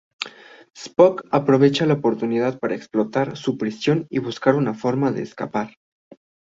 [0.75, 5.75] Spock aprovecha la oportunidad para explorar su "prisión" y buscar una forma de escapar.